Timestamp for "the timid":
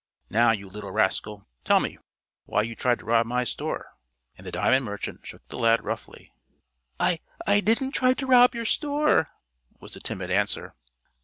9.93-10.31